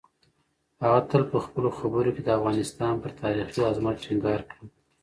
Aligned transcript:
هغه 0.83 0.99
تل 1.09 1.23
په 1.31 1.37
خپلو 1.45 1.69
خبرو 1.79 2.11
کې 2.15 2.21
د 2.23 2.29
افغانستان 2.37 2.93
پر 3.01 3.11
تاریخي 3.21 3.59
عظمت 3.69 3.95
ټینګار 4.03 4.41
کوي. 4.51 4.67